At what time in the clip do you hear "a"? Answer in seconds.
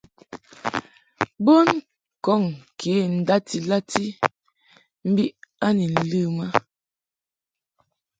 5.65-5.67, 6.45-6.47